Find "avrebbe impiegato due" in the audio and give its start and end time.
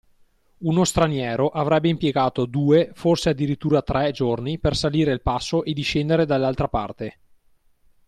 1.49-2.89